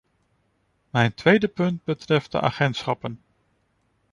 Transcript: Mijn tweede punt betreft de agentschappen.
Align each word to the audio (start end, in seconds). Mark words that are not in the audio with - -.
Mijn 0.89 1.13
tweede 1.13 1.47
punt 1.47 1.83
betreft 1.83 2.31
de 2.31 2.41
agentschappen. 2.41 3.21